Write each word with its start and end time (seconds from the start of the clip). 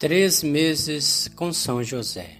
Três 0.00 0.44
meses 0.44 1.28
com 1.34 1.52
São 1.52 1.82
José. 1.82 2.36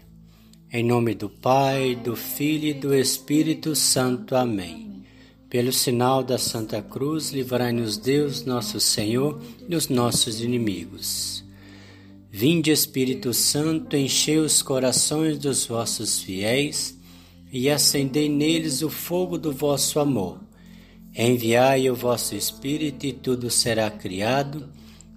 Em 0.73 0.85
nome 0.85 1.13
do 1.13 1.29
Pai, 1.29 1.97
do 1.97 2.15
Filho 2.15 2.69
e 2.69 2.73
do 2.73 2.95
Espírito 2.95 3.75
Santo. 3.75 4.37
Amém. 4.37 5.03
Pelo 5.51 5.73
sinal 5.73 6.23
da 6.23 6.39
Santa 6.39 6.81
Cruz, 6.81 7.33
livrai-nos 7.33 7.97
Deus, 7.97 8.45
nosso 8.45 8.79
Senhor, 8.79 9.43
dos 9.69 9.89
nossos 9.89 10.41
inimigos. 10.41 11.43
Vinde, 12.31 12.71
Espírito 12.71 13.35
Santo, 13.35 13.97
enchei 13.97 14.39
os 14.39 14.63
corações 14.63 15.37
dos 15.37 15.67
vossos 15.67 16.21
fiéis 16.21 16.97
e 17.53 17.69
acendei 17.69 18.29
neles 18.29 18.83
o 18.83 18.89
fogo 18.89 19.37
do 19.37 19.51
vosso 19.51 19.99
amor. 19.99 20.39
Enviai 21.13 21.91
o 21.91 21.97
vosso 21.97 22.37
Espírito 22.37 23.05
e 23.05 23.13
tudo 23.13 23.51
será 23.51 23.91
criado 23.91 24.79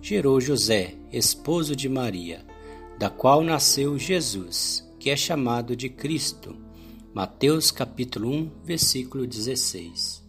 gerou 0.00 0.40
José, 0.40 0.94
esposo 1.12 1.74
de 1.74 1.88
Maria, 1.88 2.44
da 2.98 3.10
qual 3.10 3.42
nasceu 3.42 3.98
Jesus, 3.98 4.86
que 4.98 5.10
é 5.10 5.16
chamado 5.16 5.76
de 5.76 5.88
Cristo. 5.88 6.56
Mateus 7.14 7.70
capítulo 7.70 8.30
1, 8.30 8.50
versículo 8.64 9.26
16. 9.26 10.22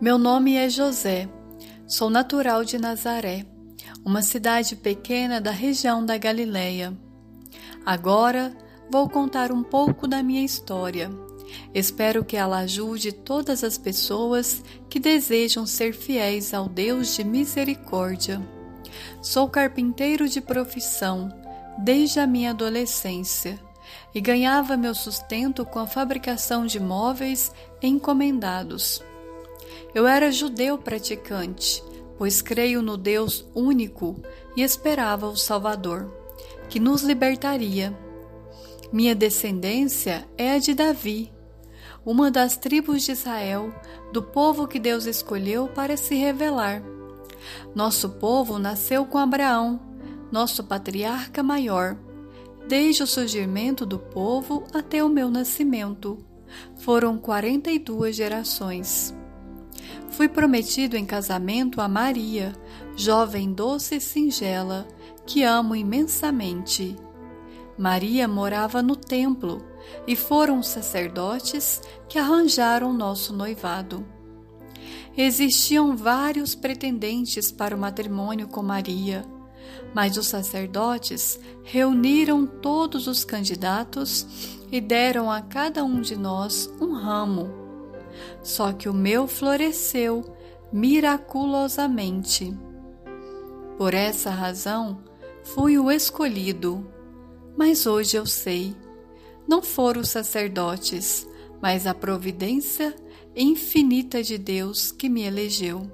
Meu 0.00 0.18
nome 0.18 0.56
é 0.56 0.68
José. 0.68 1.28
Sou 1.86 2.10
natural 2.10 2.64
de 2.64 2.78
Nazaré, 2.78 3.46
uma 4.04 4.20
cidade 4.20 4.76
pequena 4.76 5.40
da 5.40 5.50
região 5.50 6.04
da 6.04 6.18
Galileia. 6.18 6.96
Agora 7.84 8.52
vou 8.90 9.08
contar 9.08 9.52
um 9.52 9.62
pouco 9.62 10.06
da 10.06 10.22
minha 10.22 10.44
história 10.44 11.25
Espero 11.74 12.24
que 12.24 12.36
ela 12.36 12.58
ajude 12.58 13.12
todas 13.12 13.62
as 13.62 13.78
pessoas 13.78 14.62
que 14.88 14.98
desejam 14.98 15.66
ser 15.66 15.92
fiéis 15.92 16.52
ao 16.54 16.68
Deus 16.68 17.14
de 17.14 17.24
misericórdia. 17.24 18.40
Sou 19.20 19.48
carpinteiro 19.48 20.28
de 20.28 20.40
profissão 20.40 21.32
desde 21.78 22.20
a 22.20 22.26
minha 22.26 22.50
adolescência 22.50 23.58
e 24.14 24.20
ganhava 24.20 24.76
meu 24.76 24.94
sustento 24.94 25.64
com 25.64 25.78
a 25.78 25.86
fabricação 25.86 26.66
de 26.66 26.80
móveis 26.80 27.52
encomendados. 27.82 29.02
Eu 29.94 30.06
era 30.06 30.32
judeu 30.32 30.78
praticante, 30.78 31.82
pois 32.18 32.40
creio 32.40 32.82
no 32.82 32.96
Deus 32.96 33.46
único 33.54 34.20
e 34.56 34.62
esperava 34.62 35.28
o 35.28 35.36
Salvador, 35.36 36.10
que 36.68 36.80
nos 36.80 37.02
libertaria. 37.02 37.96
Minha 38.92 39.14
descendência 39.14 40.26
é 40.38 40.52
a 40.52 40.58
de 40.58 40.74
Davi, 40.74 41.32
uma 42.06 42.30
das 42.30 42.56
tribos 42.56 43.02
de 43.02 43.10
Israel, 43.10 43.74
do 44.12 44.22
povo 44.22 44.68
que 44.68 44.78
Deus 44.78 45.06
escolheu 45.06 45.66
para 45.66 45.96
se 45.96 46.14
revelar. 46.14 46.80
Nosso 47.74 48.10
povo 48.10 48.60
nasceu 48.60 49.04
com 49.04 49.18
Abraão, 49.18 49.80
nosso 50.30 50.62
patriarca 50.62 51.42
maior, 51.42 51.96
desde 52.68 53.02
o 53.02 53.06
surgimento 53.08 53.84
do 53.84 53.98
povo 53.98 54.64
até 54.72 55.02
o 55.02 55.08
meu 55.08 55.28
nascimento. 55.28 56.16
Foram 56.76 57.18
42 57.18 58.14
gerações. 58.14 59.12
Fui 60.10 60.28
prometido 60.28 60.96
em 60.96 61.04
casamento 61.04 61.80
a 61.80 61.88
Maria, 61.88 62.52
jovem 62.94 63.52
doce 63.52 63.96
e 63.96 64.00
singela, 64.00 64.86
que 65.26 65.42
amo 65.42 65.74
imensamente. 65.74 66.96
Maria 67.76 68.28
morava 68.28 68.80
no 68.80 68.94
templo 68.94 69.75
e 70.06 70.14
foram 70.14 70.58
os 70.58 70.68
sacerdotes 70.68 71.80
que 72.08 72.18
arranjaram 72.18 72.92
nosso 72.92 73.32
noivado. 73.32 74.06
Existiam 75.16 75.96
vários 75.96 76.54
pretendentes 76.54 77.50
para 77.50 77.74
o 77.74 77.78
matrimônio 77.78 78.48
com 78.48 78.62
Maria, 78.62 79.24
mas 79.94 80.16
os 80.16 80.26
sacerdotes 80.26 81.40
reuniram 81.64 82.46
todos 82.46 83.06
os 83.06 83.24
candidatos 83.24 84.26
e 84.70 84.80
deram 84.80 85.30
a 85.30 85.40
cada 85.40 85.82
um 85.84 86.00
de 86.00 86.16
nós 86.16 86.70
um 86.80 86.92
ramo. 86.92 87.50
Só 88.42 88.72
que 88.72 88.88
o 88.88 88.94
meu 88.94 89.26
floresceu 89.26 90.36
miraculosamente. 90.72 92.56
Por 93.78 93.94
essa 93.94 94.30
razão, 94.30 95.02
fui 95.42 95.78
o 95.78 95.90
escolhido. 95.90 96.86
Mas 97.56 97.86
hoje 97.86 98.16
eu 98.16 98.26
sei 98.26 98.76
não 99.48 99.62
foram 99.62 100.00
os 100.00 100.08
sacerdotes, 100.08 101.26
mas 101.60 101.86
a 101.86 101.94
providência 101.94 102.94
infinita 103.34 104.22
de 104.22 104.38
Deus 104.38 104.90
que 104.90 105.08
me 105.08 105.22
elegeu. 105.22 105.90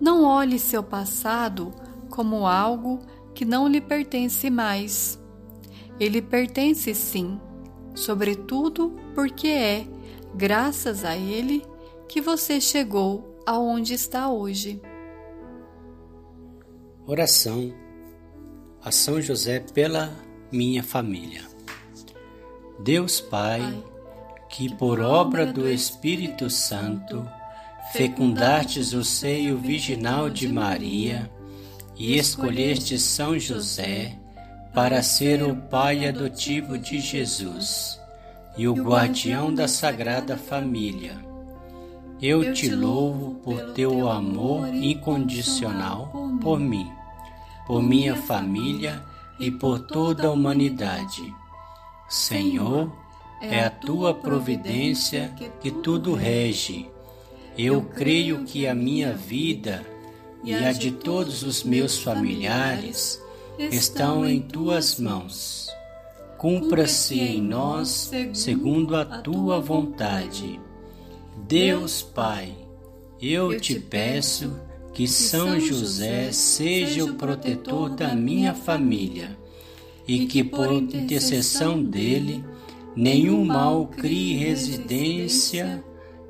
Não 0.00 0.24
olhe 0.24 0.58
seu 0.58 0.82
passado 0.82 1.72
como 2.08 2.46
algo 2.46 3.00
que 3.34 3.44
não 3.44 3.68
lhe 3.68 3.80
pertence 3.80 4.48
mais. 4.50 5.18
Ele 6.00 6.22
pertence 6.22 6.94
sim, 6.94 7.40
sobretudo 7.94 8.94
porque 9.14 9.48
é, 9.48 9.86
graças 10.34 11.04
a 11.04 11.16
ele, 11.16 11.64
que 12.08 12.20
você 12.20 12.60
chegou 12.60 13.38
aonde 13.44 13.94
está 13.94 14.30
hoje. 14.30 14.80
Oração 17.06 17.72
a 18.82 18.90
São 18.90 19.20
José 19.20 19.60
pela 19.60 20.12
minha 20.52 20.82
família. 20.82 21.47
Deus 22.78 23.20
Pai, 23.20 23.82
que 24.48 24.72
por 24.72 25.00
obra 25.00 25.44
do 25.44 25.68
Espírito 25.68 26.48
Santo 26.48 27.28
fecundastes 27.92 28.92
o 28.92 29.02
seio 29.02 29.58
virginal 29.58 30.30
de 30.30 30.46
Maria 30.46 31.28
e 31.96 32.16
escolheste 32.16 32.96
São 32.96 33.36
José 33.36 34.12
para 34.72 35.02
ser 35.02 35.42
o 35.42 35.56
pai 35.56 36.06
adotivo 36.06 36.78
de 36.78 37.00
Jesus 37.00 38.00
e 38.56 38.68
o 38.68 38.74
guardião 38.74 39.52
da 39.52 39.66
Sagrada 39.66 40.36
Família. 40.36 41.16
Eu 42.22 42.52
te 42.52 42.70
louvo 42.70 43.34
por 43.42 43.72
teu 43.72 44.08
amor 44.08 44.72
incondicional 44.72 46.12
por 46.40 46.60
mim, 46.60 46.88
por 47.66 47.82
minha 47.82 48.14
família 48.14 49.02
e 49.40 49.50
por 49.50 49.80
toda 49.80 50.28
a 50.28 50.30
humanidade 50.30 51.34
Senhor, 52.08 52.90
é 53.40 53.60
a 53.60 53.68
tua 53.68 54.14
providência 54.14 55.30
que 55.60 55.70
tudo 55.70 56.14
rege. 56.14 56.88
Eu 57.56 57.82
creio 57.82 58.44
que 58.44 58.66
a 58.66 58.74
minha 58.74 59.12
vida 59.12 59.84
e 60.42 60.54
a 60.54 60.72
de 60.72 60.90
todos 60.90 61.42
os 61.42 61.62
meus 61.62 61.98
familiares 61.98 63.22
estão 63.58 64.26
em 64.26 64.40
tuas 64.40 64.98
mãos. 64.98 65.68
Cumpra-se 66.38 67.20
em 67.20 67.42
nós 67.42 68.10
segundo 68.32 68.96
a 68.96 69.04
tua 69.04 69.60
vontade. 69.60 70.58
Deus 71.36 72.00
Pai, 72.00 72.56
eu 73.20 73.60
te 73.60 73.78
peço 73.78 74.58
que 74.94 75.06
São 75.06 75.60
José 75.60 76.32
seja 76.32 77.04
o 77.04 77.14
protetor 77.14 77.90
da 77.90 78.14
minha 78.14 78.54
família 78.54 79.36
e 80.08 80.26
que 80.26 80.42
por 80.42 80.72
intercessão 80.72 81.84
dele 81.84 82.42
nenhum 82.96 83.44
mal 83.44 83.86
crie 83.86 84.38
residência 84.38 85.84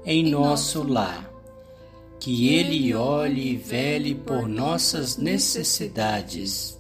em 0.05 0.29
nosso 0.29 0.83
lar. 0.83 1.33
Que 2.19 2.53
ele 2.53 2.93
olhe 2.93 3.53
e 3.53 3.57
vele 3.57 4.17
por 4.17 4.49
nossas 4.49 5.17
necessidades 5.17 6.77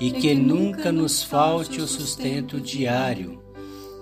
e 0.00 0.10
que 0.10 0.34
nunca 0.34 0.90
nos 0.90 1.22
falte 1.22 1.80
o 1.80 1.86
sustento 1.86 2.60
diário. 2.60 3.40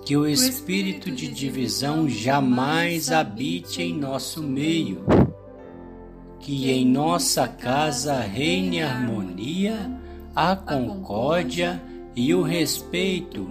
Que 0.03 0.17
o 0.17 0.27
espírito 0.27 1.11
de 1.11 1.27
divisão 1.27 2.09
jamais 2.09 3.11
habite 3.11 3.83
em 3.83 3.93
nosso 3.93 4.41
meio. 4.41 5.05
Que 6.39 6.71
em 6.71 6.83
nossa 6.83 7.47
casa 7.47 8.19
reine 8.19 8.81
a 8.81 8.89
harmonia, 8.89 9.91
a 10.35 10.55
concórdia 10.55 11.79
e 12.15 12.33
o 12.33 12.41
respeito, 12.41 13.47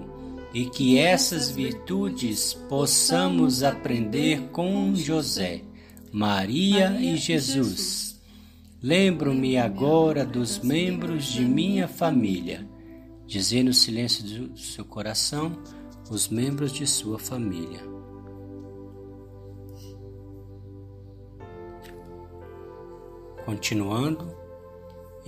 e 0.53 0.67
que 0.67 0.99
essas 0.99 1.51
virtudes 1.51 2.55
possamos 2.69 3.63
aprender 3.63 4.49
com 4.51 4.95
José, 4.95 5.63
Maria 6.13 6.97
e 7.01 7.17
Jesus. 7.17 8.21
Lembro-me 8.83 9.57
agora 9.57 10.25
dos 10.25 10.59
membros 10.59 11.27
de 11.27 11.45
minha 11.45 11.87
família, 11.87 12.67
dizer 13.27 13.63
no 13.63 13.73
silêncio 13.73 14.25
do 14.25 14.59
seu 14.59 14.85
coração 14.85 15.57
os 16.11 16.29
membros 16.29 16.73
de 16.73 16.87
sua 16.87 17.19
família. 17.19 17.81
Continuando, 23.45 24.40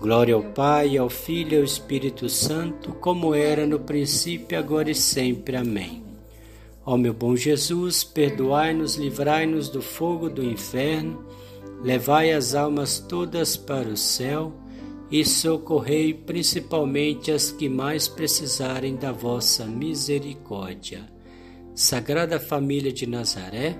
Glória 0.00 0.34
ao 0.34 0.42
Pai, 0.42 0.96
ao 0.98 1.08
Filho 1.08 1.54
e 1.54 1.56
ao 1.58 1.64
Espírito 1.64 2.28
Santo, 2.28 2.92
como 2.94 3.34
era 3.34 3.66
no 3.66 3.80
princípio, 3.80 4.58
agora 4.58 4.90
e 4.90 4.94
sempre. 4.94 5.56
Amém. 5.56 6.02
Ó 6.84 6.96
meu 6.98 7.14
bom 7.14 7.34
Jesus, 7.34 8.04
perdoai-nos, 8.04 8.96
livrai-nos 8.96 9.70
do 9.70 9.80
fogo 9.80 10.28
do 10.28 10.44
inferno, 10.44 11.24
levai 11.82 12.32
as 12.32 12.54
almas 12.54 12.98
todas 12.98 13.56
para 13.56 13.88
o 13.88 13.96
céu 13.96 14.52
e 15.10 15.24
socorrei 15.24 16.12
principalmente 16.12 17.30
as 17.30 17.50
que 17.50 17.68
mais 17.68 18.06
precisarem 18.06 18.96
da 18.96 19.12
vossa 19.12 19.64
misericórdia. 19.64 21.08
Sagrada 21.74 22.38
Família 22.38 22.92
de 22.92 23.06
Nazaré, 23.06 23.76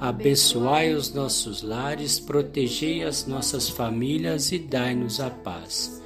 Abençoai 0.00 0.94
os 0.94 1.12
nossos 1.12 1.62
lares, 1.62 2.20
protegei 2.20 3.02
as 3.02 3.26
nossas 3.26 3.68
famílias 3.68 4.52
e 4.52 4.58
dai-nos 4.58 5.18
a 5.20 5.28
paz. 5.28 6.00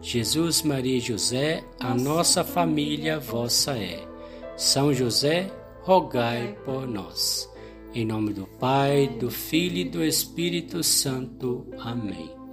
Jesus, 0.00 0.62
Maria 0.62 0.96
e 0.96 1.00
José, 1.00 1.64
a 1.78 1.94
nossa 1.94 2.42
família 2.42 3.18
vossa 3.18 3.76
é. 3.76 4.06
São 4.56 4.94
José, 4.94 5.50
rogai 5.82 6.56
por 6.64 6.86
nós. 6.86 7.50
Em 7.94 8.04
nome 8.04 8.32
do 8.32 8.46
Pai, 8.46 9.08
do 9.20 9.30
Filho 9.30 9.78
e 9.78 9.84
do 9.84 10.04
Espírito 10.04 10.82
Santo. 10.82 11.66
Amém. 11.78 12.43